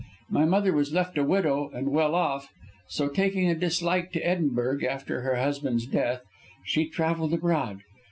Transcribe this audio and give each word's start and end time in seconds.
My 0.31 0.45
mother 0.45 0.73
was 0.73 0.91
left 0.93 1.15
a 1.19 1.23
widow 1.23 1.69
and 1.75 1.89
well 1.91 2.15
off, 2.15 2.49
so 2.87 3.07
taking 3.07 3.51
a 3.51 3.53
dislike 3.53 4.11
to 4.13 4.27
Edinburgh 4.27 4.83
after 4.83 5.21
her 5.21 5.35
husband's 5.35 5.85
death, 5.85 6.23
she 6.65 6.89
travelled 6.89 7.35
abroad. 7.35 7.81